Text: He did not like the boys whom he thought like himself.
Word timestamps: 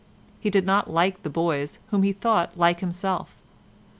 He 0.39 0.49
did 0.49 0.65
not 0.65 0.89
like 0.91 1.21
the 1.21 1.29
boys 1.29 1.77
whom 1.91 2.01
he 2.01 2.11
thought 2.11 2.57
like 2.57 2.79
himself. 2.79 3.43